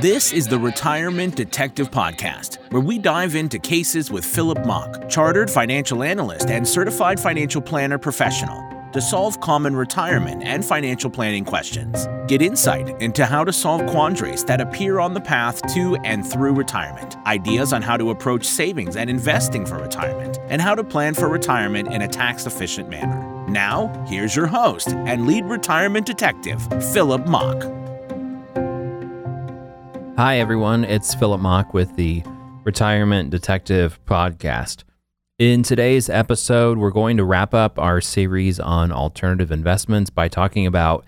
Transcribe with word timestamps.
This 0.00 0.32
is 0.32 0.46
the 0.46 0.58
Retirement 0.58 1.36
Detective 1.36 1.90
Podcast, 1.90 2.58
where 2.70 2.82
we 2.82 2.98
dive 2.98 3.34
into 3.34 3.58
cases 3.58 4.10
with 4.10 4.24
Philip 4.24 4.64
Mock, 4.66 5.08
chartered 5.08 5.50
financial 5.50 6.02
analyst 6.02 6.50
and 6.50 6.68
certified 6.68 7.18
financial 7.18 7.60
planner 7.60 7.98
professional, 7.98 8.62
to 8.92 9.00
solve 9.00 9.40
common 9.40 9.74
retirement 9.74 10.42
and 10.44 10.64
financial 10.64 11.10
planning 11.10 11.44
questions. 11.44 12.06
Get 12.28 12.42
insight 12.42 12.90
into 13.02 13.26
how 13.26 13.42
to 13.44 13.52
solve 13.52 13.86
quandaries 13.86 14.44
that 14.44 14.60
appear 14.60 15.00
on 15.00 15.14
the 15.14 15.20
path 15.20 15.60
to 15.74 15.96
and 16.04 16.26
through 16.26 16.52
retirement, 16.52 17.16
ideas 17.26 17.72
on 17.72 17.82
how 17.82 17.96
to 17.96 18.10
approach 18.10 18.44
savings 18.44 18.96
and 18.96 19.10
investing 19.10 19.66
for 19.66 19.76
retirement, 19.78 20.38
and 20.48 20.62
how 20.62 20.74
to 20.74 20.84
plan 20.84 21.14
for 21.14 21.28
retirement 21.28 21.88
in 21.92 22.02
a 22.02 22.08
tax 22.08 22.46
efficient 22.46 22.88
manner. 22.88 23.35
Now, 23.48 24.04
here's 24.08 24.34
your 24.34 24.46
host 24.46 24.88
and 24.88 25.26
lead 25.26 25.44
retirement 25.44 26.04
detective, 26.04 26.60
Philip 26.92 27.26
Mock. 27.28 27.62
Hi, 30.16 30.40
everyone. 30.40 30.84
It's 30.84 31.14
Philip 31.14 31.40
Mock 31.40 31.72
with 31.72 31.94
the 31.94 32.24
Retirement 32.64 33.30
Detective 33.30 34.00
Podcast. 34.04 34.82
In 35.38 35.62
today's 35.62 36.08
episode, 36.08 36.76
we're 36.76 36.90
going 36.90 37.18
to 37.18 37.24
wrap 37.24 37.54
up 37.54 37.78
our 37.78 38.00
series 38.00 38.58
on 38.58 38.90
alternative 38.90 39.52
investments 39.52 40.10
by 40.10 40.26
talking 40.26 40.66
about 40.66 41.04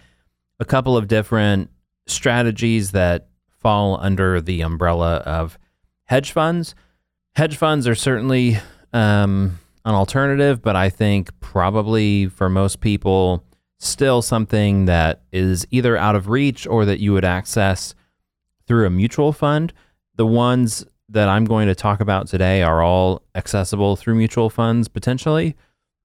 a 0.60 0.65
couple 0.65 0.96
of 0.96 1.09
different 1.09 1.70
strategies 2.07 2.93
that 2.93 3.29
fall 3.59 3.98
under 4.01 4.41
the 4.41 4.60
umbrella 4.60 5.16
of 5.27 5.59
hedge 6.05 6.30
funds. 6.30 6.77
Hedge 7.34 7.57
funds 7.57 7.88
are 7.88 7.96
certainly 7.96 8.59
um, 8.93 9.59
an 9.84 9.95
alternative, 9.95 10.62
but 10.62 10.77
I 10.77 10.91
think 10.91 11.30
probably 11.41 12.27
for 12.27 12.48
most 12.48 12.80
people, 12.80 13.45
still 13.78 14.23
something 14.23 14.87
that 14.87 15.23
is 15.32 15.66
either 15.70 15.96
out 15.96 16.16
of 16.16 16.28
reach 16.28 16.66
or 16.66 16.84
that 16.84 17.01
you 17.01 17.12
would 17.12 17.24
access 17.24 17.95
through 18.66 18.87
a 18.87 18.90
mutual 18.90 19.32
fund. 19.32 19.73
The 20.16 20.26
ones 20.26 20.84
that 21.09 21.29
I'm 21.29 21.45
going 21.45 21.68
to 21.68 21.74
talk 21.74 22.01
about 22.01 22.26
today 22.26 22.62
are 22.62 22.82
all 22.82 23.23
accessible 23.34 23.96
through 23.96 24.16
mutual 24.16 24.51
funds 24.51 24.88
potentially, 24.88 25.56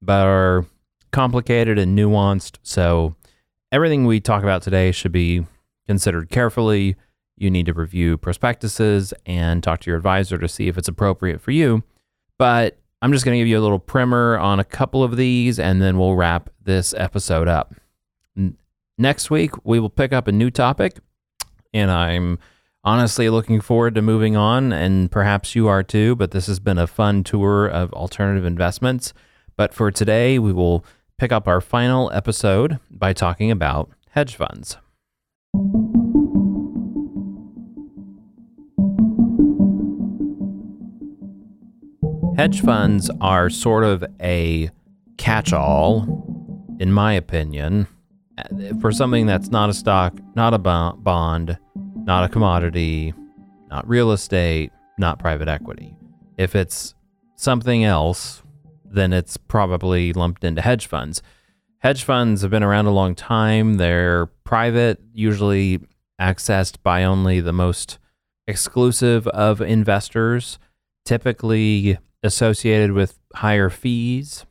but 0.01 0.25
are 0.25 0.65
complicated 1.11 1.77
and 1.77 1.97
nuanced. 1.97 2.57
So 2.63 3.15
everything 3.71 4.05
we 4.05 4.19
talk 4.19 4.43
about 4.43 4.61
today 4.61 4.91
should 4.91 5.11
be 5.11 5.45
considered 5.87 6.29
carefully. 6.29 6.95
You 7.35 7.49
need 7.49 7.65
to 7.65 7.73
review 7.73 8.17
prospectuses 8.17 9.13
and 9.25 9.63
talk 9.63 9.81
to 9.81 9.89
your 9.89 9.97
advisor 9.97 10.37
to 10.37 10.47
see 10.47 10.67
if 10.67 10.77
it's 10.77 10.87
appropriate 10.87 11.41
for 11.41 11.51
you. 11.51 11.83
But 12.37 12.77
I'm 13.03 13.11
just 13.11 13.25
going 13.25 13.35
to 13.35 13.39
give 13.39 13.49
you 13.49 13.59
a 13.59 13.61
little 13.61 13.79
primer 13.79 14.37
on 14.37 14.61
a 14.61 14.63
couple 14.63 15.03
of 15.03 15.17
these 15.17 15.59
and 15.59 15.81
then 15.81 15.97
we'll 15.97 16.15
wrap 16.15 16.49
this 16.63 16.93
episode 16.97 17.49
up. 17.49 17.75
Next 18.97 19.29
week, 19.29 19.51
we 19.65 19.77
will 19.77 19.89
pick 19.89 20.13
up 20.13 20.25
a 20.29 20.31
new 20.31 20.49
topic, 20.49 20.99
and 21.73 21.91
I'm 21.91 22.39
honestly 22.81 23.29
looking 23.29 23.59
forward 23.59 23.95
to 23.95 24.01
moving 24.01 24.37
on, 24.37 24.71
and 24.71 25.11
perhaps 25.11 25.53
you 25.53 25.67
are 25.67 25.83
too. 25.83 26.15
But 26.15 26.31
this 26.31 26.47
has 26.47 26.61
been 26.61 26.77
a 26.77 26.87
fun 26.87 27.25
tour 27.25 27.67
of 27.67 27.91
alternative 27.91 28.45
investments. 28.45 29.13
But 29.57 29.73
for 29.73 29.91
today, 29.91 30.39
we 30.39 30.53
will 30.53 30.85
pick 31.17 31.33
up 31.33 31.45
our 31.45 31.59
final 31.59 32.09
episode 32.13 32.79
by 32.89 33.11
talking 33.11 33.51
about 33.51 33.89
hedge 34.11 34.35
funds. 34.37 34.77
Hedge 42.35 42.61
funds 42.61 43.11
are 43.21 43.47
sort 43.49 43.83
of 43.83 44.03
a 44.19 44.71
catch 45.17 45.53
all, 45.53 46.75
in 46.79 46.91
my 46.91 47.13
opinion, 47.13 47.87
for 48.81 48.91
something 48.91 49.27
that's 49.27 49.49
not 49.49 49.69
a 49.69 49.73
stock, 49.73 50.17
not 50.35 50.53
a 50.53 50.57
bond, 50.57 51.59
not 51.75 52.23
a 52.23 52.29
commodity, 52.29 53.13
not 53.69 53.87
real 53.87 54.11
estate, 54.11 54.71
not 54.97 55.19
private 55.19 55.47
equity. 55.47 55.95
If 56.37 56.55
it's 56.55 56.95
something 57.35 57.83
else, 57.83 58.41
then 58.83 59.13
it's 59.13 59.37
probably 59.37 60.11
lumped 60.11 60.43
into 60.43 60.61
hedge 60.63 60.87
funds. 60.87 61.21
Hedge 61.79 62.03
funds 62.03 62.41
have 62.41 62.49
been 62.49 62.63
around 62.63 62.87
a 62.87 62.91
long 62.91 63.13
time. 63.13 63.75
They're 63.75 64.25
private, 64.43 64.99
usually 65.13 65.81
accessed 66.19 66.77
by 66.81 67.03
only 67.03 67.41
the 67.41 67.53
most 67.53 67.99
exclusive 68.47 69.27
of 69.27 69.61
investors, 69.61 70.57
typically 71.05 71.99
associated 72.23 72.93
with 72.93 73.19
higher 73.35 73.69
fees. 73.69 74.45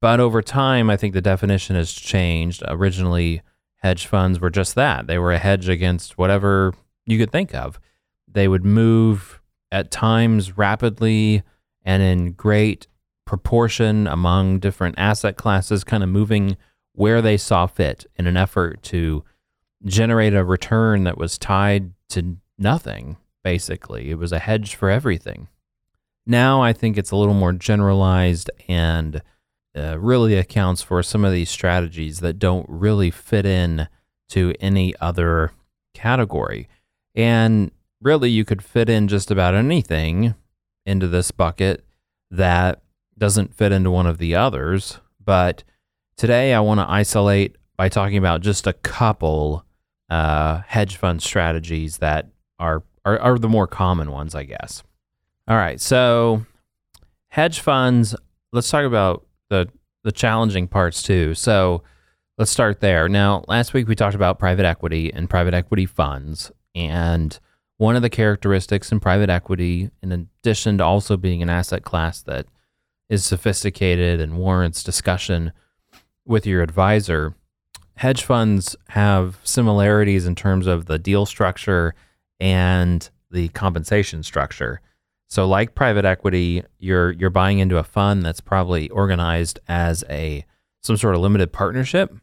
But 0.00 0.20
over 0.20 0.42
time, 0.42 0.90
I 0.90 0.96
think 0.96 1.14
the 1.14 1.20
definition 1.20 1.76
has 1.76 1.92
changed. 1.92 2.62
Originally, 2.68 3.42
hedge 3.76 4.06
funds 4.06 4.40
were 4.40 4.50
just 4.50 4.74
that 4.74 5.06
they 5.06 5.18
were 5.18 5.32
a 5.32 5.38
hedge 5.38 5.68
against 5.68 6.18
whatever 6.18 6.74
you 7.06 7.18
could 7.18 7.32
think 7.32 7.54
of. 7.54 7.78
They 8.28 8.48
would 8.48 8.64
move 8.64 9.40
at 9.72 9.90
times 9.90 10.58
rapidly 10.58 11.42
and 11.84 12.02
in 12.02 12.32
great 12.32 12.88
proportion 13.24 14.06
among 14.06 14.58
different 14.58 14.96
asset 14.98 15.36
classes, 15.36 15.84
kind 15.84 16.02
of 16.02 16.08
moving 16.08 16.56
where 16.92 17.22
they 17.22 17.36
saw 17.36 17.66
fit 17.66 18.06
in 18.16 18.26
an 18.26 18.36
effort 18.36 18.82
to 18.82 19.24
generate 19.84 20.34
a 20.34 20.44
return 20.44 21.04
that 21.04 21.18
was 21.18 21.38
tied 21.38 21.92
to 22.08 22.36
nothing, 22.58 23.16
basically. 23.44 24.10
It 24.10 24.18
was 24.18 24.32
a 24.32 24.38
hedge 24.38 24.74
for 24.74 24.90
everything. 24.90 25.48
Now 26.26 26.62
I 26.62 26.72
think 26.72 26.98
it's 26.98 27.12
a 27.12 27.16
little 27.16 27.34
more 27.34 27.52
generalized 27.52 28.50
and 28.68 29.22
uh, 29.76 29.98
really 29.98 30.34
accounts 30.34 30.82
for 30.82 31.02
some 31.02 31.24
of 31.24 31.32
these 31.32 31.50
strategies 31.50 32.20
that 32.20 32.38
don't 32.38 32.66
really 32.68 33.10
fit 33.10 33.46
in 33.46 33.88
to 34.30 34.54
any 34.60 34.94
other 35.00 35.52
category. 35.94 36.68
And 37.14 37.70
really, 38.00 38.30
you 38.30 38.44
could 38.44 38.62
fit 38.62 38.88
in 38.88 39.08
just 39.08 39.30
about 39.30 39.54
anything 39.54 40.34
into 40.84 41.08
this 41.08 41.30
bucket 41.30 41.84
that 42.30 42.82
doesn't 43.18 43.54
fit 43.54 43.72
into 43.72 43.90
one 43.90 44.06
of 44.06 44.18
the 44.18 44.34
others. 44.34 44.98
But 45.24 45.64
today, 46.16 46.54
I 46.54 46.60
want 46.60 46.80
to 46.80 46.90
isolate 46.90 47.56
by 47.76 47.88
talking 47.88 48.18
about 48.18 48.40
just 48.40 48.66
a 48.66 48.72
couple 48.72 49.64
uh, 50.08 50.62
hedge 50.66 50.96
fund 50.96 51.22
strategies 51.22 51.98
that 51.98 52.28
are, 52.58 52.82
are, 53.04 53.18
are 53.18 53.38
the 53.38 53.48
more 53.48 53.66
common 53.66 54.10
ones, 54.10 54.34
I 54.34 54.44
guess. 54.44 54.82
All 55.48 55.56
right. 55.56 55.80
So, 55.80 56.44
hedge 57.28 57.60
funds, 57.60 58.16
let's 58.52 58.70
talk 58.70 58.84
about 58.84 59.26
the, 59.48 59.68
the 60.02 60.12
challenging 60.12 60.66
parts 60.66 61.02
too. 61.02 61.34
So, 61.34 61.82
let's 62.38 62.50
start 62.50 62.80
there. 62.80 63.08
Now, 63.08 63.44
last 63.46 63.72
week 63.72 63.88
we 63.88 63.94
talked 63.94 64.16
about 64.16 64.38
private 64.38 64.64
equity 64.64 65.12
and 65.12 65.30
private 65.30 65.54
equity 65.54 65.86
funds. 65.86 66.50
And 66.74 67.38
one 67.78 67.96
of 67.96 68.02
the 68.02 68.10
characteristics 68.10 68.90
in 68.90 69.00
private 69.00 69.30
equity, 69.30 69.90
in 70.02 70.12
addition 70.12 70.78
to 70.78 70.84
also 70.84 71.16
being 71.16 71.42
an 71.42 71.50
asset 71.50 71.82
class 71.82 72.22
that 72.22 72.46
is 73.08 73.24
sophisticated 73.24 74.20
and 74.20 74.38
warrants 74.38 74.82
discussion 74.82 75.52
with 76.26 76.44
your 76.44 76.62
advisor, 76.62 77.34
hedge 77.96 78.24
funds 78.24 78.74
have 78.88 79.38
similarities 79.44 80.26
in 80.26 80.34
terms 80.34 80.66
of 80.66 80.86
the 80.86 80.98
deal 80.98 81.24
structure 81.24 81.94
and 82.40 83.10
the 83.30 83.48
compensation 83.48 84.22
structure. 84.22 84.80
So 85.28 85.46
like 85.46 85.74
private 85.74 86.04
equity, 86.04 86.62
you're 86.78 87.12
you're 87.12 87.30
buying 87.30 87.58
into 87.58 87.78
a 87.78 87.84
fund 87.84 88.22
that's 88.22 88.40
probably 88.40 88.88
organized 88.90 89.58
as 89.68 90.04
a 90.08 90.44
some 90.82 90.96
sort 90.96 91.14
of 91.14 91.20
limited 91.20 91.52
partnership. 91.52 92.14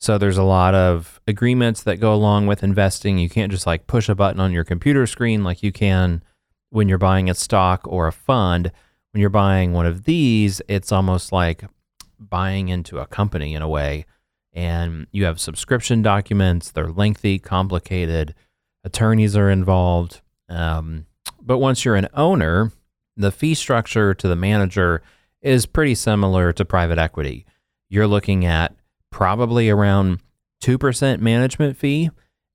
So 0.00 0.16
there's 0.16 0.38
a 0.38 0.42
lot 0.42 0.74
of 0.74 1.20
agreements 1.28 1.82
that 1.82 2.00
go 2.00 2.14
along 2.14 2.46
with 2.46 2.62
investing. 2.62 3.18
You 3.18 3.28
can't 3.28 3.52
just 3.52 3.66
like 3.66 3.86
push 3.86 4.08
a 4.08 4.14
button 4.14 4.40
on 4.40 4.52
your 4.52 4.64
computer 4.64 5.06
screen 5.06 5.44
like 5.44 5.62
you 5.62 5.72
can 5.72 6.22
when 6.70 6.88
you're 6.88 6.96
buying 6.96 7.28
a 7.28 7.34
stock 7.34 7.86
or 7.86 8.06
a 8.06 8.12
fund. 8.12 8.72
When 9.12 9.20
you're 9.20 9.28
buying 9.28 9.72
one 9.72 9.86
of 9.86 10.04
these, 10.04 10.62
it's 10.68 10.92
almost 10.92 11.32
like 11.32 11.64
buying 12.18 12.68
into 12.68 12.98
a 12.98 13.06
company 13.06 13.54
in 13.54 13.60
a 13.60 13.68
way. 13.68 14.06
And 14.52 15.06
you 15.12 15.24
have 15.26 15.38
subscription 15.38 16.00
documents, 16.00 16.70
they're 16.70 16.90
lengthy, 16.90 17.38
complicated, 17.38 18.34
attorneys 18.84 19.36
are 19.36 19.50
involved. 19.50 20.22
Um, 20.48 21.06
but 21.50 21.58
once 21.58 21.84
you're 21.84 21.96
an 21.96 22.06
owner, 22.14 22.70
the 23.16 23.32
fee 23.32 23.54
structure 23.54 24.14
to 24.14 24.28
the 24.28 24.36
manager 24.36 25.02
is 25.42 25.66
pretty 25.66 25.96
similar 25.96 26.52
to 26.52 26.64
private 26.64 26.96
equity. 26.96 27.44
You're 27.88 28.06
looking 28.06 28.44
at 28.44 28.76
probably 29.10 29.68
around 29.68 30.20
2% 30.62 31.18
management 31.18 31.76
fee, 31.76 32.10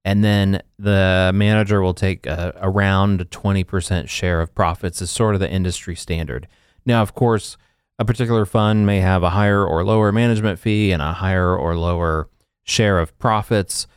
and 0.05 0.23
then 0.23 0.61
the 0.79 1.33
manager 1.35 1.81
will 1.81 1.93
take 1.93 2.25
a, 2.25 2.57
around 2.61 3.29
20% 3.31 4.07
share 4.07 4.39
of 4.39 4.55
profits, 4.55 5.01
is 5.01 5.11
sort 5.11 5.35
of 5.35 5.41
the 5.41 5.51
industry 5.51 5.97
standard. 5.97 6.47
Now, 6.85 7.01
of 7.01 7.13
course, 7.13 7.57
a 7.99 8.05
particular 8.05 8.45
fund 8.45 8.85
may 8.85 9.01
have 9.01 9.23
a 9.23 9.31
higher 9.31 9.65
or 9.65 9.83
lower 9.83 10.13
management 10.13 10.57
fee 10.57 10.93
and 10.93 11.01
a 11.01 11.11
higher 11.11 11.53
or 11.53 11.77
lower 11.77 12.29
share 12.63 12.99
of 12.99 13.19
profits, 13.19 13.87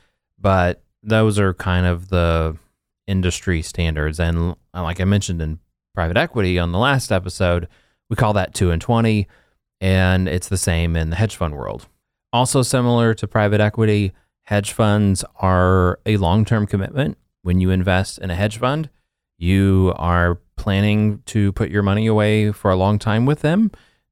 but 0.40 0.82
those 1.04 1.38
are 1.38 1.54
kind 1.54 1.86
of 1.86 2.08
the 2.08 2.58
industry 3.08 3.62
standards. 3.62 4.20
And 4.20 4.55
like 4.72 5.00
I 5.00 5.05
mentioned 5.05 5.43
in 5.43 5.58
private 5.94 6.16
equity 6.16 6.58
on 6.58 6.70
the 6.70 6.78
last 6.78 7.10
episode, 7.10 7.66
we 8.08 8.14
call 8.14 8.32
that 8.34 8.55
2 8.55 8.70
and 8.70 8.81
20, 8.81 9.26
and 9.81 10.28
it's 10.28 10.49
the 10.49 10.56
same 10.56 10.94
in 10.94 11.10
the 11.10 11.16
hedge 11.16 11.34
fund 11.34 11.56
world. 11.56 11.88
Also, 12.32 12.62
similar 12.62 13.14
to 13.14 13.26
private 13.26 13.60
equity, 13.60 14.12
hedge 14.44 14.72
funds 14.72 15.25
are 15.37 15.99
a 16.06 16.16
long 16.19 16.44
term 16.44 16.66
commitment. 16.66 17.19
When 17.43 17.60
you 17.60 17.70
invest 17.70 18.19
in 18.19 18.31
a 18.31 18.34
hedge 18.34 18.58
fund, 18.58 18.90
you 19.38 19.93
are 19.96 20.38
planning 20.56 21.22
to 21.26 21.52
put 21.52 21.70
your 21.70 21.82
money 21.82 22.06
away 22.06 22.52
for 22.52 22.70
a 22.70 22.76
long 22.76 22.99
time 22.99 23.25
with 23.25 23.40
them. 23.40 23.70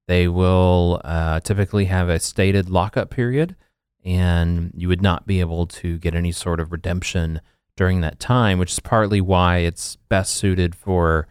They 0.09 0.29
will 0.29 1.01
uh, 1.05 1.41
typically 1.41 1.87
have 1.87 2.09
a 2.09 2.21
stated 2.21 2.71
lockup 2.71 3.11
period, 3.11 3.57
and 4.05 4.73
you 4.77 4.89
would 4.89 5.03
not 5.03 5.27
be 5.27 5.41
able 5.41 5.67
to 5.67 5.99
get 5.99 6.15
any 6.15 6.33
sort 6.33 6.61
of 6.61 6.73
redemption 6.73 7.41
during 7.77 8.01
that 8.01 8.19
time, 8.19 8.59
which 8.59 8.73
is 8.73 8.81
partly 8.81 9.21
why 9.21 9.59
it's 9.59 9.97
best 10.09 10.35
suited 10.35 10.75
for 10.75 11.29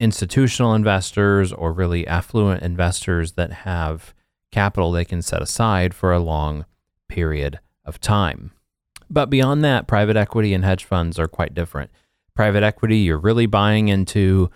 institutional 0.00 0.74
investors 0.74 1.52
or 1.52 1.72
really 1.72 2.06
affluent 2.06 2.62
investors 2.62 3.32
that 3.32 3.52
have 3.52 4.14
capital 4.50 4.92
they 4.92 5.04
can 5.04 5.22
set 5.22 5.42
aside 5.42 5.94
for 5.94 6.12
a 6.12 6.18
long 6.18 6.64
period 7.08 7.58
of 7.84 8.00
time. 8.00 8.52
But 9.10 9.30
beyond 9.30 9.64
that, 9.64 9.86
private 9.86 10.16
equity 10.16 10.52
and 10.52 10.64
hedge 10.64 10.84
funds 10.84 11.18
are 11.18 11.28
quite 11.28 11.54
different. 11.54 11.90
Private 12.34 12.62
equity, 12.62 12.98
you're 12.98 13.18
really 13.18 13.46
buying 13.46 13.88
into 13.88 14.50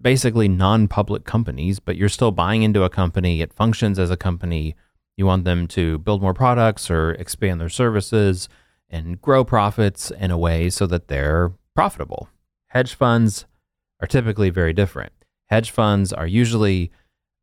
basically 0.00 0.48
non 0.48 0.88
public 0.88 1.24
companies, 1.24 1.80
but 1.80 1.96
you're 1.96 2.08
still 2.08 2.30
buying 2.30 2.62
into 2.62 2.84
a 2.84 2.90
company. 2.90 3.40
It 3.40 3.52
functions 3.52 3.98
as 3.98 4.10
a 4.10 4.16
company. 4.16 4.76
You 5.16 5.26
want 5.26 5.44
them 5.44 5.66
to 5.68 5.98
build 5.98 6.22
more 6.22 6.34
products 6.34 6.90
or 6.90 7.12
expand 7.12 7.60
their 7.60 7.68
services 7.68 8.48
and 8.92 9.20
grow 9.20 9.44
profits 9.44 10.10
in 10.10 10.30
a 10.30 10.38
way 10.38 10.70
so 10.70 10.86
that 10.86 11.08
they're 11.08 11.52
profitable. 11.74 12.28
Hedge 12.68 12.94
funds 12.94 13.46
are 14.00 14.06
typically 14.06 14.50
very 14.50 14.72
different. 14.72 15.12
Hedge 15.48 15.70
funds 15.70 16.12
are 16.12 16.26
usually 16.26 16.92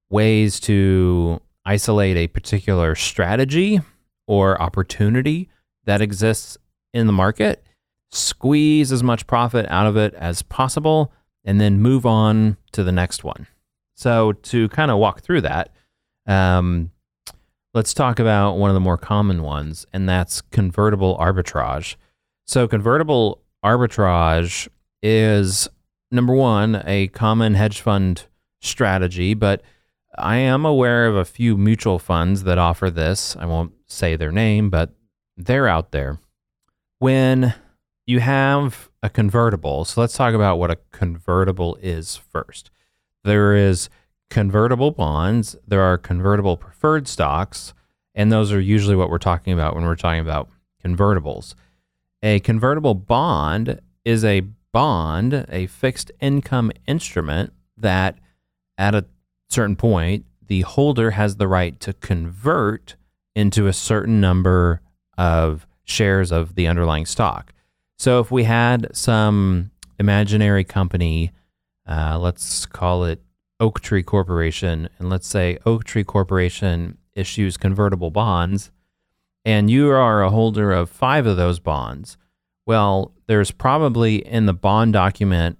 ways 0.09 0.59
to 0.61 1.41
isolate 1.65 2.17
a 2.17 2.27
particular 2.27 2.95
strategy 2.95 3.81
or 4.27 4.61
opportunity 4.61 5.49
that 5.85 6.01
exists 6.01 6.57
in 6.93 7.07
the 7.07 7.13
market, 7.13 7.63
squeeze 8.11 8.91
as 8.91 9.03
much 9.03 9.27
profit 9.27 9.65
out 9.69 9.87
of 9.87 9.97
it 9.97 10.13
as 10.15 10.41
possible, 10.41 11.11
and 11.43 11.59
then 11.59 11.79
move 11.79 12.05
on 12.05 12.57
to 12.71 12.83
the 12.83 12.91
next 12.91 13.23
one. 13.23 13.47
So, 13.95 14.33
to 14.33 14.69
kind 14.69 14.91
of 14.91 14.97
walk 14.97 15.21
through 15.21 15.41
that, 15.41 15.73
um, 16.25 16.91
let's 17.73 17.93
talk 17.93 18.19
about 18.19 18.55
one 18.55 18.69
of 18.69 18.73
the 18.73 18.79
more 18.79 18.97
common 18.97 19.43
ones, 19.43 19.85
and 19.93 20.07
that's 20.07 20.41
convertible 20.41 21.17
arbitrage. 21.17 21.95
So, 22.45 22.67
convertible 22.67 23.41
arbitrage 23.63 24.67
is 25.03 25.67
number 26.11 26.33
one, 26.33 26.81
a 26.85 27.07
common 27.07 27.53
hedge 27.53 27.81
fund 27.81 28.25
strategy, 28.61 29.33
but 29.33 29.61
I 30.17 30.37
am 30.37 30.65
aware 30.65 31.05
of 31.05 31.15
a 31.15 31.25
few 31.25 31.57
mutual 31.57 31.99
funds 31.99 32.43
that 32.43 32.57
offer 32.57 32.89
this. 32.89 33.35
I 33.37 33.45
won't 33.45 33.73
say 33.87 34.15
their 34.15 34.31
name, 34.31 34.69
but 34.69 34.91
they're 35.37 35.67
out 35.67 35.91
there. 35.91 36.19
When 36.97 37.53
you 38.05 38.19
have 38.19 38.89
a 39.01 39.09
convertible, 39.09 39.85
so 39.85 40.01
let's 40.01 40.15
talk 40.15 40.33
about 40.33 40.57
what 40.57 40.71
a 40.71 40.79
convertible 40.91 41.77
is 41.81 42.15
first. 42.15 42.71
There 43.23 43.55
is 43.55 43.89
convertible 44.29 44.91
bonds, 44.91 45.55
there 45.67 45.81
are 45.81 45.97
convertible 45.97 46.57
preferred 46.57 47.07
stocks, 47.07 47.73
and 48.15 48.31
those 48.31 48.51
are 48.51 48.59
usually 48.59 48.95
what 48.95 49.09
we're 49.09 49.17
talking 49.17 49.53
about 49.53 49.75
when 49.75 49.85
we're 49.85 49.95
talking 49.95 50.19
about 50.21 50.49
convertibles. 50.83 51.55
A 52.21 52.39
convertible 52.41 52.95
bond 52.95 53.79
is 54.05 54.23
a 54.23 54.41
bond, 54.71 55.45
a 55.49 55.67
fixed 55.67 56.11
income 56.19 56.71
instrument 56.87 57.53
that 57.77 58.17
at 58.77 58.95
a 58.95 59.05
certain 59.49 59.75
point, 59.75 60.25
the 60.47 60.61
holder 60.61 61.11
has 61.11 61.35
the 61.35 61.47
right 61.47 61.79
to 61.79 61.93
convert 61.93 62.95
into 63.35 63.67
a 63.67 63.73
certain 63.73 64.19
number 64.19 64.81
of 65.17 65.67
shares 65.85 66.31
of 66.31 66.55
the 66.55 66.67
underlying 66.67 67.05
stock. 67.05 67.53
So 67.97 68.19
if 68.19 68.31
we 68.31 68.43
had 68.43 68.87
some 68.93 69.71
imaginary 69.99 70.63
company, 70.63 71.31
uh, 71.87 72.17
let's 72.19 72.65
call 72.65 73.03
it 73.05 73.21
Oaktree 73.59 74.03
Corporation, 74.03 74.89
and 74.97 75.09
let's 75.09 75.27
say 75.27 75.57
Oaktree 75.65 76.03
Corporation 76.03 76.97
issues 77.13 77.57
convertible 77.57 78.11
bonds, 78.11 78.71
and 79.45 79.69
you 79.69 79.89
are 79.89 80.21
a 80.21 80.29
holder 80.29 80.71
of 80.71 80.89
five 80.89 81.25
of 81.25 81.37
those 81.37 81.59
bonds, 81.59 82.17
well, 82.65 83.13
there's 83.27 83.51
probably 83.51 84.25
in 84.25 84.45
the 84.45 84.53
bond 84.53 84.93
document 84.93 85.57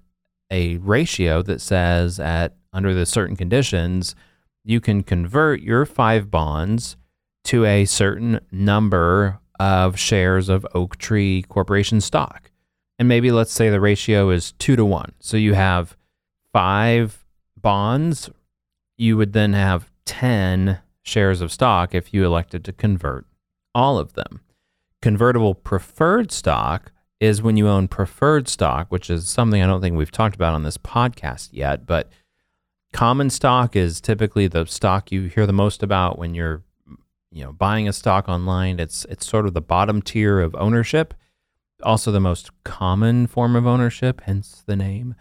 a 0.52 0.78
ratio 0.78 1.42
that 1.42 1.62
says 1.62 2.20
at 2.20 2.56
under 2.72 2.94
the 2.94 3.06
certain 3.06 3.36
conditions, 3.36 4.16
you 4.64 4.80
can 4.80 5.04
convert 5.04 5.62
your 5.62 5.86
five 5.86 6.30
bonds 6.30 6.98
to 7.46 7.66
a 7.66 7.86
certain 7.86 8.40
number 8.52 9.40
of 9.60 9.98
shares 9.98 10.50
of 10.50 10.66
Oaktree 10.74 11.44
Corporation 11.44 12.02
stock. 12.02 12.52
And 12.98 13.08
maybe 13.08 13.32
let's 13.32 13.52
say 13.52 13.70
the 13.70 13.80
ratio 13.80 14.30
is 14.30 14.52
two 14.54 14.76
to 14.76 14.86
one. 14.86 15.14
So 15.20 15.38
you 15.38 15.54
have 15.54 15.98
five 16.54 17.26
bonds, 17.62 18.30
you 18.98 19.18
would 19.18 19.34
then 19.34 19.54
have 19.54 19.90
10 20.06 20.80
shares 21.04 21.42
of 21.42 21.52
stock 21.52 21.96
if 21.96 22.14
you 22.14 22.26
elected 22.26 22.64
to 22.66 22.74
convert 22.74 23.26
all 23.74 23.98
of 23.98 24.14
them. 24.14 24.42
Convertible 25.02 25.56
preferred 25.56 26.32
stock 26.32 26.92
is 27.20 27.42
when 27.42 27.58
you 27.58 27.68
own 27.68 27.88
preferred 27.88 28.48
stock, 28.48 28.88
which 28.90 29.10
is 29.10 29.30
something 29.30 29.62
I 29.62 29.68
don't 29.68 29.82
think 29.82 29.98
we've 29.98 30.12
talked 30.12 30.36
about 30.36 30.54
on 30.54 30.64
this 30.64 30.78
podcast 30.78 31.50
yet. 31.52 31.86
But 31.86 32.10
common 32.94 33.30
stock 33.30 33.76
is 33.76 34.02
typically 34.02 34.48
the 34.48 34.66
stock 34.66 35.12
you 35.12 35.24
hear 35.24 35.46
the 35.46 35.54
most 35.54 35.84
about 35.84 36.18
when 36.18 36.34
you're, 36.34 36.64
you 37.32 37.44
know, 37.44 37.54
buying 37.54 37.88
a 37.88 37.94
stock 37.94 38.30
online. 38.30 38.80
It's 38.80 39.06
it's 39.06 39.26
sort 39.26 39.46
of 39.46 39.54
the 39.54 39.62
bottom 39.62 40.02
tier 40.02 40.40
of 40.40 40.56
ownership, 40.56 41.14
also 41.84 42.12
the 42.12 42.20
most 42.20 42.52
common 42.64 43.28
form 43.28 43.56
of 43.56 43.68
ownership, 43.68 44.22
hence 44.26 44.64
the 44.66 44.76
name. 44.76 45.16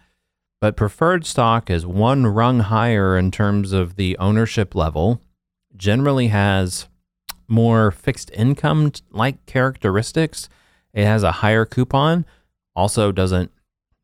But 0.61 0.75
preferred 0.75 1.25
stock 1.25 1.69
is 1.69 1.85
one 1.85 2.27
rung 2.27 2.59
higher 2.59 3.17
in 3.17 3.31
terms 3.31 3.71
of 3.71 3.95
the 3.95 4.17
ownership 4.17 4.75
level. 4.75 5.21
Generally 5.75 6.27
has 6.27 6.87
more 7.47 7.91
fixed 7.91 8.29
income 8.33 8.91
like 9.11 9.45
characteristics 9.45 10.49
it 10.93 11.05
has 11.05 11.23
a 11.23 11.31
higher 11.31 11.65
coupon, 11.65 12.25
also 12.75 13.11
doesn't 13.11 13.51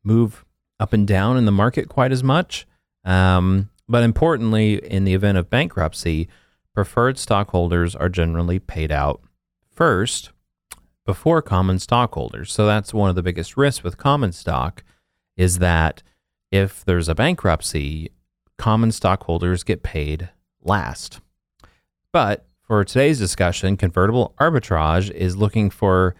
move 0.04 0.44
up 0.78 0.92
and 0.92 1.06
down 1.06 1.36
in 1.36 1.44
the 1.44 1.52
market 1.52 1.88
quite 1.88 2.12
as 2.12 2.22
much. 2.22 2.66
Um, 3.04 3.70
but 3.88 4.02
importantly, 4.02 4.74
in 4.84 5.04
the 5.04 5.14
event 5.14 5.38
of 5.38 5.50
bankruptcy, 5.50 6.28
preferred 6.74 7.18
stockholders 7.18 7.94
are 7.94 8.08
generally 8.08 8.58
paid 8.58 8.92
out 8.92 9.20
first 9.72 10.30
before 11.04 11.40
common 11.40 11.78
stockholders. 11.78 12.52
So 12.52 12.66
that's 12.66 12.92
one 12.92 13.08
of 13.08 13.16
the 13.16 13.22
biggest 13.22 13.56
risks 13.56 13.84
with 13.84 13.96
common 13.96 14.32
stock 14.32 14.82
is 15.36 15.58
that 15.58 16.02
if 16.56 16.84
there's 16.84 17.08
a 17.08 17.14
bankruptcy, 17.14 18.10
common 18.58 18.92
stockholders 18.92 19.62
get 19.62 19.82
paid 19.82 20.30
last. 20.62 21.20
But 22.12 22.46
for 22.62 22.84
today's 22.84 23.18
discussion, 23.18 23.76
convertible 23.76 24.34
arbitrage 24.40 25.10
is 25.10 25.36
looking 25.36 25.70
for 25.70 26.14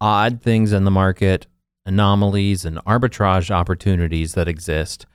odd 0.00 0.42
things 0.42 0.72
in 0.72 0.84
the 0.84 0.90
market, 0.90 1.46
anomalies, 1.86 2.64
and 2.64 2.78
arbitrage 2.84 3.50
opportunities 3.50 4.34
that 4.34 4.48
exist 4.48 5.06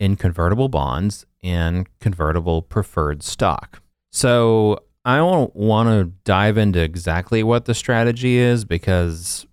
in 0.00 0.16
convertible 0.16 0.68
bonds 0.68 1.26
and 1.42 1.86
convertible 2.00 2.62
preferred 2.62 3.22
stock. 3.22 3.82
So, 4.10 4.78
I 5.04 5.16
don't 5.16 5.54
want 5.56 5.88
to 5.88 6.12
dive 6.24 6.56
into 6.56 6.80
exactly 6.80 7.42
what 7.42 7.64
the 7.64 7.74
strategy 7.74 8.36
is 8.36 8.64
because 8.64 9.46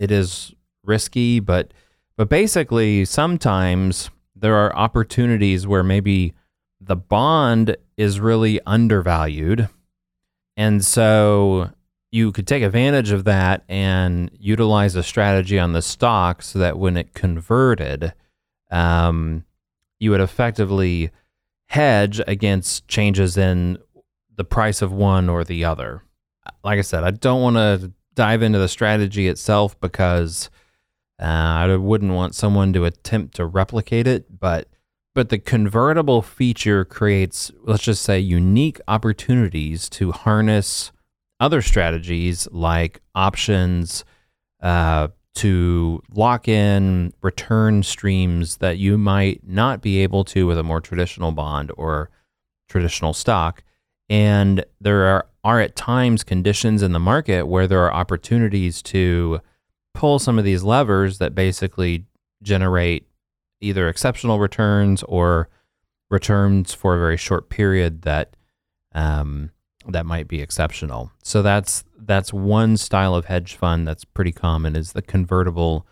it 0.00 0.10
is 0.10 0.52
risky, 0.84 1.38
but 1.40 1.72
but 2.16 2.28
basically 2.28 3.04
sometimes 3.04 4.10
there 4.36 4.56
are 4.56 4.74
opportunities 4.76 5.66
where 5.66 5.82
maybe 5.82 6.34
the 6.80 6.96
bond 6.96 7.76
is 7.96 8.20
really 8.20 8.60
undervalued. 8.66 9.68
And 10.56 10.84
so 10.84 11.70
you 12.12 12.32
could 12.32 12.46
take 12.46 12.62
advantage 12.62 13.10
of 13.10 13.24
that 13.24 13.64
and 13.68 14.30
utilize 14.38 14.94
a 14.94 15.02
strategy 15.02 15.58
on 15.58 15.72
the 15.72 15.82
stock 15.82 16.42
so 16.42 16.58
that 16.58 16.78
when 16.78 16.96
it 16.96 17.14
converted, 17.14 18.12
um, 18.70 19.44
you 19.98 20.10
would 20.10 20.20
effectively 20.20 21.10
hedge 21.68 22.20
against 22.26 22.86
changes 22.88 23.36
in 23.36 23.78
the 24.36 24.44
price 24.44 24.82
of 24.82 24.92
one 24.92 25.28
or 25.28 25.44
the 25.44 25.64
other. 25.64 26.02
Like 26.62 26.78
I 26.78 26.82
said, 26.82 27.04
I 27.04 27.10
don't 27.10 27.42
want 27.42 27.56
to 27.56 27.92
dive 28.14 28.42
into 28.42 28.58
the 28.58 28.68
strategy 28.68 29.28
itself 29.28 29.78
because 29.80 30.50
uh, 31.20 31.24
I 31.24 31.76
wouldn't 31.76 32.12
want 32.12 32.34
someone 32.34 32.72
to 32.74 32.84
attempt 32.84 33.36
to 33.36 33.46
replicate 33.46 34.06
it, 34.06 34.38
but 34.38 34.68
but 35.14 35.30
the 35.30 35.38
convertible 35.38 36.20
feature 36.20 36.84
creates, 36.84 37.50
let's 37.62 37.84
just 37.84 38.02
say, 38.02 38.18
unique 38.18 38.78
opportunities 38.86 39.88
to 39.88 40.12
harness 40.12 40.92
other 41.40 41.62
strategies 41.62 42.46
like 42.52 43.00
options 43.14 44.04
uh, 44.60 45.08
to 45.36 46.02
lock 46.14 46.48
in 46.48 47.14
return 47.22 47.82
streams 47.82 48.58
that 48.58 48.76
you 48.76 48.98
might 48.98 49.40
not 49.46 49.80
be 49.80 50.02
able 50.02 50.22
to 50.24 50.46
with 50.46 50.58
a 50.58 50.62
more 50.62 50.82
traditional 50.82 51.32
bond 51.32 51.72
or 51.78 52.10
traditional 52.68 53.14
stock. 53.14 53.62
And 54.10 54.66
there 54.80 55.04
are 55.04 55.26
are 55.44 55.60
at 55.60 55.76
times 55.76 56.24
conditions 56.24 56.82
in 56.82 56.92
the 56.92 56.98
market 56.98 57.46
where 57.46 57.68
there 57.68 57.80
are 57.84 57.92
opportunities 57.92 58.82
to 58.82 59.40
pull 59.96 60.18
some 60.18 60.38
of 60.38 60.44
these 60.44 60.62
levers 60.62 61.18
that 61.18 61.34
basically 61.34 62.04
generate 62.42 63.08
either 63.60 63.88
exceptional 63.88 64.38
returns 64.38 65.02
or 65.04 65.48
returns 66.10 66.72
for 66.74 66.94
a 66.94 66.98
very 66.98 67.16
short 67.16 67.48
period 67.48 68.02
that 68.02 68.36
um, 68.94 69.50
that 69.88 70.06
might 70.06 70.28
be 70.28 70.40
exceptional. 70.40 71.10
So 71.22 71.42
that's 71.42 71.82
that's 71.98 72.32
one 72.32 72.76
style 72.76 73.14
of 73.14 73.24
hedge 73.24 73.54
fund 73.54 73.88
that's 73.88 74.04
pretty 74.04 74.32
common 74.32 74.76
is 74.76 74.92
the 74.92 75.02
convertible 75.02 75.86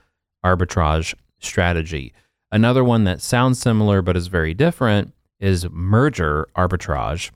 arbitrage 0.44 1.14
strategy. 1.40 2.12
Another 2.52 2.84
one 2.84 3.04
that 3.04 3.22
sounds 3.22 3.58
similar 3.58 4.02
but 4.02 4.16
is 4.16 4.28
very 4.28 4.54
different 4.54 5.12
is 5.40 5.68
merger 5.70 6.46
arbitrage. 6.56 7.30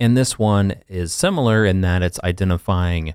And 0.00 0.16
this 0.16 0.38
one 0.38 0.74
is 0.88 1.12
similar 1.12 1.64
in 1.64 1.82
that 1.82 2.02
it's 2.02 2.20
identifying 2.24 3.14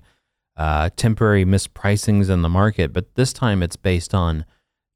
uh, 0.56 0.90
temporary 0.96 1.44
mispricings 1.44 2.30
in 2.30 2.42
the 2.42 2.48
market, 2.48 2.92
but 2.92 3.14
this 3.14 3.32
time 3.32 3.62
it's 3.62 3.76
based 3.76 4.14
on 4.14 4.44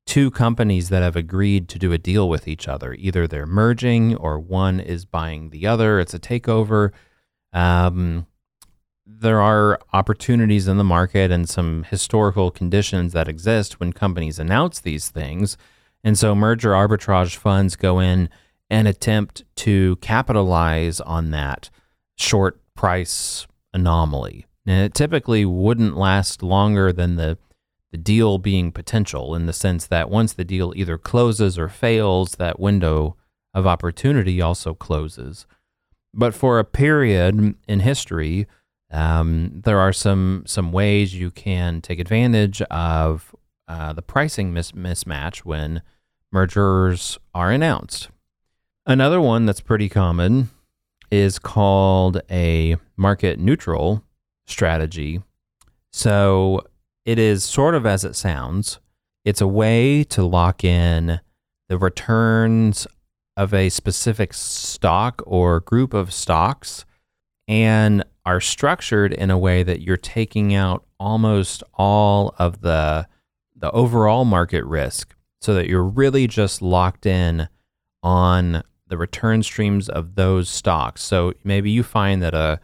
two 0.06 0.30
companies 0.30 0.88
that 0.88 1.02
have 1.02 1.16
agreed 1.16 1.68
to 1.68 1.78
do 1.78 1.92
a 1.92 1.98
deal 1.98 2.28
with 2.28 2.48
each 2.48 2.66
other. 2.66 2.94
Either 2.94 3.26
they're 3.26 3.46
merging 3.46 4.16
or 4.16 4.38
one 4.38 4.80
is 4.80 5.04
buying 5.04 5.50
the 5.50 5.66
other. 5.66 6.00
It's 6.00 6.14
a 6.14 6.18
takeover. 6.18 6.92
Um, 7.52 8.26
there 9.04 9.40
are 9.40 9.78
opportunities 9.92 10.66
in 10.66 10.78
the 10.78 10.84
market 10.84 11.30
and 11.30 11.48
some 11.48 11.84
historical 11.84 12.50
conditions 12.50 13.12
that 13.12 13.28
exist 13.28 13.80
when 13.80 13.92
companies 13.92 14.38
announce 14.38 14.80
these 14.80 15.10
things. 15.10 15.56
And 16.02 16.18
so 16.18 16.34
merger 16.34 16.70
arbitrage 16.70 17.36
funds 17.36 17.76
go 17.76 18.00
in 18.00 18.28
and 18.70 18.86
attempt 18.86 19.44
to 19.56 19.96
capitalize 19.96 21.00
on 21.00 21.30
that 21.30 21.70
short 22.16 22.60
price 22.74 23.46
anomaly. 23.72 24.46
And 24.68 24.84
it 24.84 24.92
typically 24.92 25.46
wouldn't 25.46 25.96
last 25.96 26.42
longer 26.42 26.92
than 26.92 27.16
the 27.16 27.38
the 27.90 27.96
deal 27.96 28.36
being 28.36 28.70
potential 28.70 29.34
in 29.34 29.46
the 29.46 29.52
sense 29.54 29.86
that 29.86 30.10
once 30.10 30.34
the 30.34 30.44
deal 30.44 30.74
either 30.76 30.98
closes 30.98 31.58
or 31.58 31.70
fails, 31.70 32.32
that 32.32 32.60
window 32.60 33.16
of 33.54 33.66
opportunity 33.66 34.42
also 34.42 34.74
closes. 34.74 35.46
But 36.12 36.34
for 36.34 36.58
a 36.58 36.64
period 36.64 37.54
in 37.66 37.80
history, 37.80 38.46
um, 38.90 39.62
there 39.64 39.78
are 39.78 39.94
some 39.94 40.42
some 40.44 40.70
ways 40.70 41.14
you 41.14 41.30
can 41.30 41.80
take 41.80 41.98
advantage 41.98 42.60
of 42.62 43.34
uh, 43.68 43.94
the 43.94 44.02
pricing 44.02 44.52
mis- 44.52 44.72
mismatch 44.72 45.38
when 45.46 45.80
mergers 46.30 47.18
are 47.34 47.50
announced. 47.50 48.10
Another 48.84 49.18
one 49.18 49.46
that's 49.46 49.62
pretty 49.62 49.88
common 49.88 50.50
is 51.10 51.38
called 51.38 52.20
a 52.30 52.76
market 52.98 53.38
neutral 53.38 54.04
strategy. 54.50 55.22
So 55.92 56.62
it 57.04 57.18
is 57.18 57.44
sort 57.44 57.74
of 57.74 57.86
as 57.86 58.04
it 58.04 58.16
sounds. 58.16 58.80
It's 59.24 59.40
a 59.40 59.46
way 59.46 60.04
to 60.04 60.24
lock 60.24 60.64
in 60.64 61.20
the 61.68 61.78
returns 61.78 62.86
of 63.36 63.54
a 63.54 63.68
specific 63.68 64.34
stock 64.34 65.22
or 65.26 65.60
group 65.60 65.94
of 65.94 66.12
stocks 66.12 66.84
and 67.46 68.04
are 68.26 68.40
structured 68.40 69.12
in 69.12 69.30
a 69.30 69.38
way 69.38 69.62
that 69.62 69.80
you're 69.80 69.96
taking 69.96 70.54
out 70.54 70.84
almost 70.98 71.62
all 71.74 72.34
of 72.38 72.60
the 72.60 73.06
the 73.56 73.70
overall 73.72 74.24
market 74.24 74.64
risk 74.64 75.16
so 75.40 75.54
that 75.54 75.66
you're 75.66 75.82
really 75.82 76.26
just 76.26 76.62
locked 76.62 77.06
in 77.06 77.48
on 78.02 78.62
the 78.86 78.96
return 78.96 79.42
streams 79.42 79.88
of 79.88 80.14
those 80.14 80.48
stocks. 80.48 81.02
So 81.02 81.32
maybe 81.44 81.70
you 81.70 81.82
find 81.82 82.22
that 82.22 82.34
a 82.34 82.60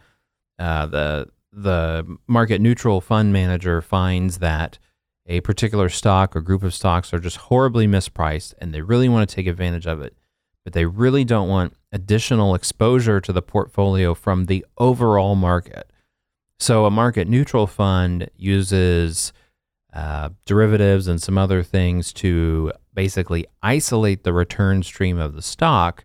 uh, 0.57 0.85
the 0.85 1.27
the 1.55 2.17
market 2.27 2.59
neutral 2.59 2.99
fund 2.99 3.31
manager 3.31 3.81
finds 3.81 4.39
that 4.39 4.77
a 5.25 5.39
particular 5.41 5.87
stock 5.87 6.35
or 6.35 6.41
group 6.41 6.63
of 6.63 6.73
stocks 6.73 7.13
are 7.13 7.19
just 7.19 7.37
horribly 7.37 7.87
mispriced 7.87 8.53
and 8.59 8.73
they 8.73 8.81
really 8.81 9.07
want 9.07 9.27
to 9.27 9.35
take 9.35 9.47
advantage 9.47 9.87
of 9.87 10.01
it, 10.01 10.15
but 10.65 10.73
they 10.73 10.85
really 10.85 11.23
don't 11.23 11.47
want 11.47 11.73
additional 11.93 12.55
exposure 12.55 13.21
to 13.21 13.31
the 13.31 13.41
portfolio 13.41 14.13
from 14.13 14.45
the 14.45 14.65
overall 14.77 15.35
market. 15.35 15.89
So 16.59 16.85
a 16.85 16.91
market 16.91 17.27
neutral 17.27 17.67
fund 17.67 18.29
uses 18.35 19.31
uh, 19.93 20.29
derivatives 20.45 21.07
and 21.07 21.21
some 21.21 21.37
other 21.37 21.63
things 21.63 22.11
to 22.13 22.73
basically 22.93 23.45
isolate 23.63 24.23
the 24.23 24.33
return 24.33 24.83
stream 24.83 25.17
of 25.17 25.35
the 25.35 25.41
stock 25.41 26.03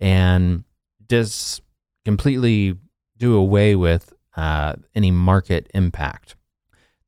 and 0.00 0.64
just 1.08 1.62
completely 2.04 2.76
do 3.16 3.36
away 3.36 3.76
with 3.76 4.12
uh, 4.38 4.76
any 4.94 5.10
market 5.10 5.68
impact. 5.74 6.36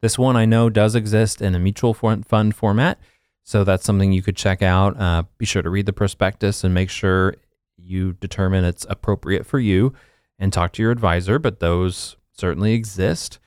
This 0.02 0.18
one 0.18 0.36
I 0.36 0.46
know 0.46 0.68
does 0.68 0.96
exist 0.96 1.40
in 1.40 1.54
a 1.54 1.60
mutual 1.60 1.94
fund 1.94 2.56
format, 2.56 2.98
so 3.44 3.62
that's 3.62 3.84
something 3.84 4.12
you 4.12 4.20
could 4.20 4.36
check 4.36 4.62
out. 4.62 5.00
Uh, 5.00 5.22
be 5.38 5.46
sure 5.46 5.62
to 5.62 5.70
read 5.70 5.86
the 5.86 5.92
prospectus 5.92 6.64
and 6.64 6.74
make 6.74 6.90
sure 6.90 7.36
you 7.76 8.14
determine 8.14 8.64
it's 8.64 8.84
appropriate 8.90 9.46
for 9.46 9.60
you 9.60 9.92
and 10.40 10.52
talk 10.52 10.72
to 10.72 10.82
your 10.82 10.90
advisor, 10.90 11.38
but 11.38 11.60
those 11.60 12.16
certainly 12.32 12.72
exist. 12.72 13.38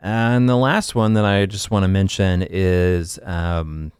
And 0.00 0.48
the 0.48 0.56
last 0.56 0.96
one 0.96 1.14
that 1.14 1.24
I 1.24 1.46
just 1.46 1.70
want 1.70 1.84
to 1.84 1.88
mention 1.88 2.44
is 2.50 3.20
um, 3.22 3.92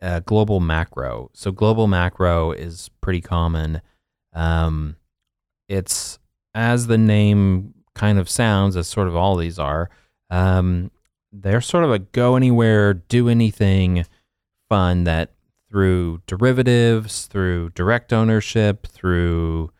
uh, 0.00 0.20
global 0.20 0.60
macro. 0.60 1.30
So, 1.32 1.50
global 1.50 1.88
macro 1.88 2.52
is 2.52 2.90
pretty 3.00 3.22
common. 3.22 3.80
Um, 4.32 4.94
it's 5.68 6.20
as 6.54 6.86
the 6.86 6.98
name 6.98 7.74
kind 7.96 8.18
of 8.18 8.28
sounds, 8.28 8.76
as 8.76 8.86
sort 8.86 9.08
of 9.08 9.16
all 9.16 9.36
these 9.36 9.58
are. 9.58 9.90
Um, 10.30 10.90
they're 11.32 11.60
sort 11.60 11.82
of 11.82 11.90
a 11.90 11.98
go 11.98 12.36
anywhere, 12.36 12.94
do 12.94 13.28
anything 13.28 14.06
fund 14.68 15.06
that 15.06 15.32
through 15.68 16.22
derivatives, 16.26 17.26
through 17.26 17.70
direct 17.70 18.12
ownership, 18.12 18.86
through 18.86 19.72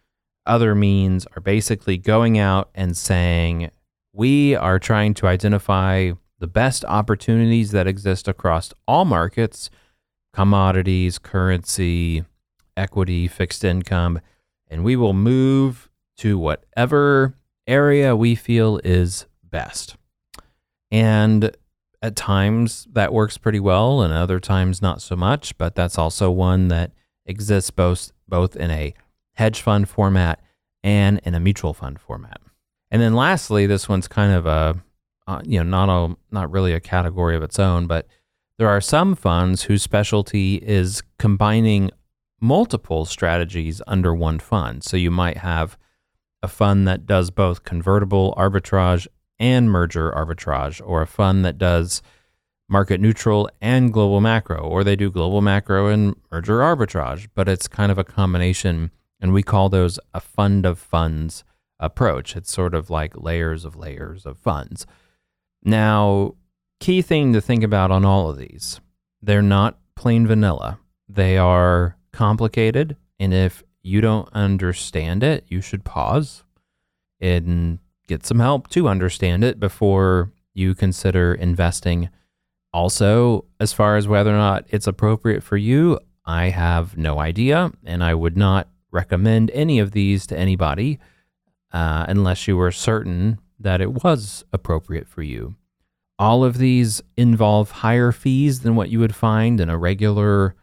other 0.44 0.74
means 0.74 1.26
are 1.36 1.40
basically 1.40 1.98
going 1.98 2.38
out 2.38 2.70
and 2.74 2.96
saying, 2.96 3.70
we 4.12 4.54
are 4.54 4.78
trying 4.78 5.14
to 5.14 5.26
identify 5.26 6.12
the 6.38 6.46
best 6.46 6.84
opportunities 6.86 7.70
that 7.70 7.86
exist 7.86 8.28
across 8.28 8.72
all 8.88 9.04
markets 9.04 9.70
commodities, 10.32 11.18
currency, 11.18 12.22
equity, 12.76 13.26
fixed 13.26 13.64
income, 13.64 14.20
and 14.68 14.84
we 14.84 14.94
will 14.94 15.14
move 15.14 15.88
to 16.18 16.36
whatever 16.36 17.34
area 17.66 18.14
we 18.16 18.34
feel 18.34 18.80
is 18.84 19.26
best. 19.42 19.96
And 20.90 21.56
at 22.02 22.16
times 22.16 22.86
that 22.92 23.12
works 23.12 23.38
pretty 23.38 23.60
well 23.60 24.02
and 24.02 24.12
other 24.12 24.38
times 24.38 24.82
not 24.82 25.02
so 25.02 25.16
much, 25.16 25.56
but 25.58 25.74
that's 25.74 25.98
also 25.98 26.30
one 26.30 26.68
that 26.68 26.92
exists 27.24 27.70
both 27.70 28.12
both 28.28 28.56
in 28.56 28.70
a 28.70 28.94
hedge 29.34 29.60
fund 29.60 29.88
format 29.88 30.40
and 30.82 31.20
in 31.24 31.34
a 31.34 31.40
mutual 31.40 31.74
fund 31.74 32.00
format. 32.00 32.40
And 32.90 33.02
then 33.02 33.14
lastly, 33.14 33.66
this 33.66 33.88
one's 33.88 34.08
kind 34.08 34.32
of 34.32 34.46
a 34.46 34.82
uh, 35.26 35.40
you 35.44 35.58
know 35.58 35.68
not 35.68 35.88
a 35.88 36.16
not 36.30 36.50
really 36.50 36.72
a 36.72 36.80
category 36.80 37.34
of 37.36 37.42
its 37.42 37.58
own, 37.58 37.86
but 37.86 38.06
there 38.58 38.68
are 38.68 38.80
some 38.80 39.14
funds 39.14 39.64
whose 39.64 39.82
specialty 39.82 40.56
is 40.56 41.02
combining 41.18 41.90
multiple 42.40 43.04
strategies 43.04 43.82
under 43.86 44.14
one 44.14 44.38
fund. 44.38 44.84
So 44.84 44.96
you 44.96 45.10
might 45.10 45.38
have 45.38 45.76
a 46.46 46.48
fund 46.48 46.86
that 46.86 47.06
does 47.06 47.32
both 47.32 47.64
convertible 47.64 48.32
arbitrage 48.38 49.08
and 49.36 49.68
merger 49.68 50.12
arbitrage, 50.12 50.80
or 50.86 51.02
a 51.02 51.06
fund 51.06 51.44
that 51.44 51.58
does 51.58 52.02
market 52.68 53.00
neutral 53.00 53.50
and 53.60 53.92
global 53.92 54.20
macro, 54.20 54.60
or 54.60 54.84
they 54.84 54.94
do 54.94 55.10
global 55.10 55.40
macro 55.42 55.88
and 55.88 56.14
merger 56.30 56.60
arbitrage, 56.60 57.26
but 57.34 57.48
it's 57.48 57.66
kind 57.66 57.90
of 57.90 57.98
a 57.98 58.04
combination. 58.04 58.92
And 59.20 59.32
we 59.32 59.42
call 59.42 59.68
those 59.68 59.98
a 60.14 60.20
fund 60.20 60.64
of 60.64 60.78
funds 60.78 61.42
approach. 61.80 62.36
It's 62.36 62.52
sort 62.52 62.74
of 62.74 62.90
like 62.90 63.20
layers 63.20 63.64
of 63.64 63.74
layers 63.74 64.24
of 64.24 64.38
funds. 64.38 64.86
Now, 65.64 66.36
key 66.78 67.02
thing 67.02 67.32
to 67.32 67.40
think 67.40 67.64
about 67.64 67.90
on 67.90 68.04
all 68.04 68.30
of 68.30 68.38
these 68.38 68.80
they're 69.20 69.42
not 69.42 69.80
plain 69.96 70.28
vanilla, 70.28 70.78
they 71.08 71.38
are 71.38 71.96
complicated. 72.12 72.96
And 73.18 73.34
if 73.34 73.64
you 73.86 74.00
don't 74.00 74.28
understand 74.32 75.22
it, 75.22 75.44
you 75.48 75.60
should 75.60 75.84
pause 75.84 76.42
and 77.20 77.78
get 78.08 78.26
some 78.26 78.40
help 78.40 78.68
to 78.68 78.88
understand 78.88 79.44
it 79.44 79.60
before 79.60 80.32
you 80.54 80.74
consider 80.74 81.34
investing. 81.34 82.08
Also, 82.72 83.44
as 83.60 83.72
far 83.72 83.96
as 83.96 84.08
whether 84.08 84.34
or 84.34 84.38
not 84.38 84.64
it's 84.68 84.88
appropriate 84.88 85.42
for 85.42 85.56
you, 85.56 86.00
I 86.24 86.48
have 86.48 86.98
no 86.98 87.20
idea, 87.20 87.70
and 87.84 88.02
I 88.02 88.14
would 88.14 88.36
not 88.36 88.68
recommend 88.90 89.52
any 89.52 89.78
of 89.78 89.92
these 89.92 90.26
to 90.26 90.38
anybody 90.38 90.98
uh, 91.72 92.06
unless 92.08 92.48
you 92.48 92.56
were 92.56 92.72
certain 92.72 93.38
that 93.60 93.80
it 93.80 94.02
was 94.02 94.44
appropriate 94.52 95.06
for 95.06 95.22
you. 95.22 95.54
All 96.18 96.42
of 96.42 96.58
these 96.58 97.02
involve 97.16 97.70
higher 97.70 98.10
fees 98.10 98.60
than 98.60 98.74
what 98.74 98.88
you 98.88 98.98
would 98.98 99.14
find 99.14 99.60
in 99.60 99.70
a 99.70 99.78
regular 99.78 100.56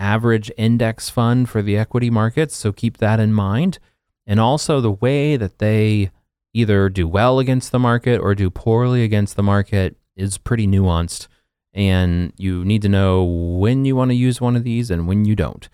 average 0.00 0.50
index 0.56 1.10
fund 1.10 1.48
for 1.48 1.62
the 1.62 1.76
equity 1.76 2.10
markets, 2.10 2.56
so 2.56 2.72
keep 2.72 2.96
that 2.98 3.20
in 3.20 3.32
mind. 3.32 3.78
And 4.26 4.40
also 4.40 4.80
the 4.80 4.90
way 4.90 5.36
that 5.36 5.58
they 5.58 6.10
either 6.52 6.88
do 6.88 7.06
well 7.06 7.38
against 7.38 7.70
the 7.70 7.78
market 7.78 8.20
or 8.20 8.34
do 8.34 8.50
poorly 8.50 9.04
against 9.04 9.36
the 9.36 9.42
market 9.42 9.96
is 10.16 10.38
pretty 10.38 10.66
nuanced. 10.66 11.28
And 11.72 12.32
you 12.36 12.64
need 12.64 12.82
to 12.82 12.88
know 12.88 13.22
when 13.22 13.84
you 13.84 13.94
want 13.94 14.10
to 14.10 14.16
use 14.16 14.40
one 14.40 14.56
of 14.56 14.64
these 14.64 14.90
and 14.90 15.06
when 15.06 15.24
you 15.24 15.36
don't. 15.36 15.68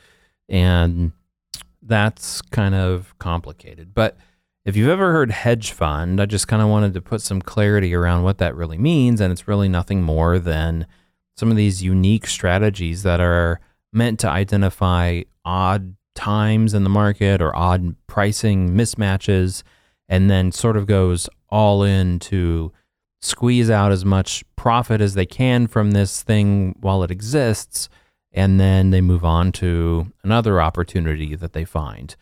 And 0.49 1.13
that's 1.81 2.43
kind 2.43 2.75
of 2.75 3.19
complicated. 3.19 3.95
But 3.95 4.17
if 4.65 4.77
you've 4.77 4.89
ever 4.89 5.13
heard 5.13 5.31
hedge 5.31 5.71
fund, 5.71 6.21
I 6.21 6.27
just 6.27 6.49
kind 6.49 6.61
of 6.61 6.69
wanted 6.69 6.93
to 6.95 7.01
put 7.01 7.23
some 7.23 7.41
clarity 7.41 7.95
around 7.95 8.25
what 8.25 8.39
that 8.39 8.57
really 8.57 8.79
means. 8.79 9.21
And 9.21 9.33
it's 9.33 9.49
really 9.49 9.69
nothing 9.69 10.03
more 10.03 10.39
than 10.39 10.87
some 11.37 11.51
of 11.51 11.57
these 11.57 11.83
unique 11.83 12.27
strategies 12.27 13.03
that 13.05 13.21
are 13.21 13.61
meant 13.97 14.21
to 14.21 14.29
identify 14.29 15.23
odd 15.45 15.97
times 16.15 16.75
in 16.75 16.85
the 16.85 16.91
market 16.91 17.41
or 17.41 17.57
odd 17.57 17.97
pricing 18.07 18.71
mismatches, 18.71 19.63
and 20.09 20.31
then 20.31 20.53
sort 20.53 20.77
of 20.77 20.87
goes 20.87 21.29
all 21.49 21.83
in 21.83 22.19
to 22.19 22.73
squeeze 23.23 23.71
out 23.71 23.91
as 23.91 24.05
much 24.05 24.45
profit 24.55 25.01
as 25.01 25.15
they 25.15 25.27
can 25.27 25.67
from 25.67 25.93
this 25.93 26.23
thing 26.23 26.77
while 26.81 27.03
it 27.03 27.11
exists. 27.11 27.89
And 28.33 28.61
then 28.61 28.91
they 28.91 29.01
move 29.01 29.25
on 29.25 29.51
to 29.53 30.13
another 30.23 30.61
opportunity 30.61 31.35
that 31.35 31.55
they 31.55 31.65
find. 31.65 32.15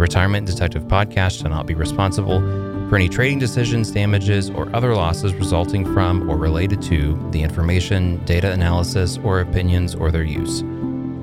Retirement 0.00 0.46
Detective 0.46 0.84
Podcast 0.84 1.40
shall 1.40 1.50
not 1.50 1.66
be 1.66 1.74
responsible 1.74 2.40
for 2.88 2.96
any 2.96 3.06
trading 3.06 3.38
decisions, 3.38 3.90
damages, 3.90 4.48
or 4.48 4.74
other 4.74 4.94
losses 4.94 5.34
resulting 5.34 5.84
from 5.92 6.28
or 6.30 6.38
related 6.38 6.80
to 6.84 7.22
the 7.32 7.42
information, 7.42 8.16
data 8.24 8.50
analysis, 8.50 9.18
or 9.18 9.40
opinions 9.40 9.94
or 9.94 10.10
their 10.10 10.22
use. 10.22 10.62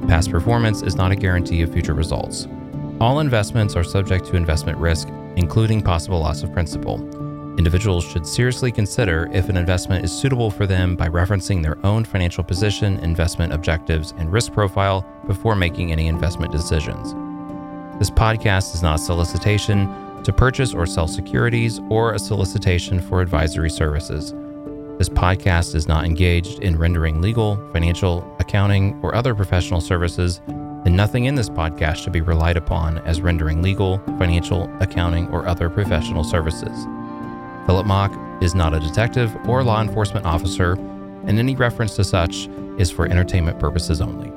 Past 0.07 0.29
performance 0.29 0.83
is 0.83 0.95
not 0.95 1.11
a 1.11 1.15
guarantee 1.15 1.63
of 1.63 1.73
future 1.73 1.95
results. 1.95 2.47
All 3.01 3.19
investments 3.19 3.75
are 3.75 3.83
subject 3.83 4.27
to 4.27 4.35
investment 4.35 4.77
risk, 4.77 5.07
including 5.37 5.81
possible 5.81 6.19
loss 6.19 6.43
of 6.43 6.53
principal. 6.53 7.01
Individuals 7.57 8.05
should 8.05 8.27
seriously 8.27 8.71
consider 8.71 9.27
if 9.33 9.49
an 9.49 9.57
investment 9.57 10.05
is 10.05 10.11
suitable 10.11 10.51
for 10.51 10.67
them 10.67 10.95
by 10.95 11.09
referencing 11.09 11.63
their 11.63 11.83
own 11.83 12.05
financial 12.05 12.43
position, 12.43 12.99
investment 12.99 13.53
objectives, 13.53 14.13
and 14.19 14.31
risk 14.31 14.53
profile 14.53 15.03
before 15.25 15.55
making 15.55 15.91
any 15.91 16.05
investment 16.05 16.51
decisions. 16.51 17.15
This 17.99 18.11
podcast 18.11 18.75
is 18.75 18.83
not 18.83 18.99
a 18.99 19.03
solicitation 19.03 19.89
to 20.23 20.31
purchase 20.31 20.71
or 20.71 20.85
sell 20.85 21.07
securities 21.07 21.79
or 21.89 22.13
a 22.13 22.19
solicitation 22.19 23.01
for 23.01 23.21
advisory 23.21 23.71
services. 23.71 24.35
This 24.99 25.09
podcast 25.09 25.73
is 25.73 25.87
not 25.87 26.05
engaged 26.05 26.59
in 26.59 26.77
rendering 26.77 27.23
legal, 27.23 27.55
financial, 27.73 28.23
accounting, 28.39 28.99
or 29.01 29.15
other 29.15 29.33
professional 29.33 29.81
services, 29.81 30.41
and 30.47 30.95
nothing 30.95 31.25
in 31.25 31.33
this 31.33 31.49
podcast 31.49 31.95
should 31.95 32.13
be 32.13 32.21
relied 32.21 32.55
upon 32.55 32.99
as 32.99 33.19
rendering 33.19 33.63
legal, 33.63 33.97
financial, 34.19 34.69
accounting, 34.79 35.27
or 35.29 35.47
other 35.47 35.67
professional 35.67 36.23
services. 36.23 36.85
Philip 37.65 37.87
Mock 37.87 38.13
is 38.43 38.53
not 38.53 38.75
a 38.75 38.79
detective 38.79 39.35
or 39.47 39.63
law 39.63 39.81
enforcement 39.81 40.27
officer, 40.27 40.73
and 41.25 41.39
any 41.39 41.55
reference 41.55 41.95
to 41.95 42.03
such 42.03 42.47
is 42.77 42.91
for 42.91 43.07
entertainment 43.07 43.59
purposes 43.59 44.01
only. 44.01 44.36